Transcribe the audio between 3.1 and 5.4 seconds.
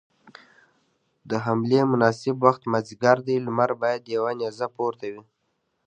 دی، لمر بايد يوه نيزه پورته وي.